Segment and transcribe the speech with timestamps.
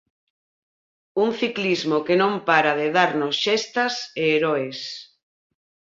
[1.23, 4.79] Un ciclismo que non para de darnos xestas e heroes.